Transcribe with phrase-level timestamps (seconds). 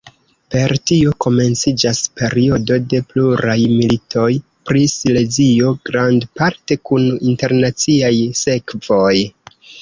[0.53, 4.31] Per tio komenciĝas periodo de pluraj militoj
[4.71, 9.15] pri Silezio, grandparte kun internaciaj sekvoj.